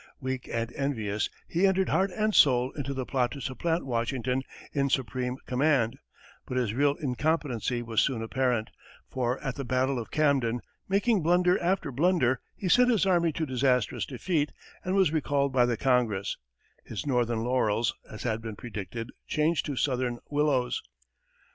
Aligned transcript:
Weak 0.19 0.49
and 0.51 0.73
envious, 0.73 1.29
he 1.47 1.67
entered 1.67 1.89
heart 1.89 2.09
and 2.17 2.33
soul 2.33 2.71
into 2.71 2.91
the 2.91 3.05
plot 3.05 3.29
to 3.33 3.39
supplant 3.39 3.85
Washington 3.85 4.41
in 4.73 4.89
supreme 4.89 5.37
command; 5.45 5.99
but 6.47 6.57
his 6.57 6.73
real 6.73 6.95
incompetency 6.95 7.83
was 7.83 8.01
soon 8.01 8.23
apparent, 8.23 8.71
for, 9.07 9.37
at 9.43 9.57
the 9.57 9.63
battle 9.63 9.99
of 9.99 10.09
Camden, 10.09 10.61
making 10.89 11.21
blunder 11.21 11.61
after 11.61 11.91
blunder, 11.91 12.39
he 12.55 12.67
sent 12.67 12.89
his 12.89 13.05
army 13.05 13.31
to 13.33 13.45
disastrous 13.45 14.07
defeat, 14.07 14.51
and 14.83 14.95
was 14.95 15.11
recalled 15.13 15.53
by 15.53 15.67
the 15.67 15.77
Congress, 15.77 16.35
his 16.83 17.05
northern 17.05 17.43
laurels, 17.43 17.93
as 18.09 18.23
had 18.23 18.41
been 18.41 18.55
predicted, 18.55 19.11
changed 19.27 19.67
to 19.67 19.75
southern 19.75 20.17
willows. 20.31 20.81